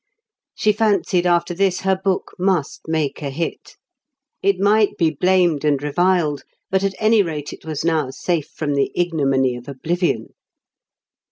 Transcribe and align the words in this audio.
She 0.55 0.71
fancied 0.71 1.27
after 1.27 1.53
this 1.53 1.81
her 1.81 1.95
book 1.95 2.31
must 2.39 2.87
make 2.87 3.21
a 3.21 3.29
hit. 3.29 3.75
It 4.41 4.57
might 4.59 4.97
be 4.97 5.11
blamed 5.11 5.63
and 5.63 5.79
reviled, 5.79 6.41
but 6.71 6.83
at 6.83 6.95
any 6.97 7.21
rate 7.21 7.53
it 7.53 7.65
was 7.65 7.85
now 7.85 8.09
safe 8.09 8.47
from 8.55 8.73
the 8.73 8.91
ignominy 8.95 9.55
of 9.55 9.67
oblivion. 9.67 10.29